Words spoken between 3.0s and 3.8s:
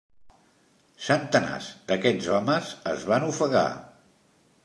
van ofegar.